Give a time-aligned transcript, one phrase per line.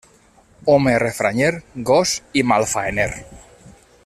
[0.75, 1.53] Home refranyer,
[1.91, 3.11] gos i malfaener.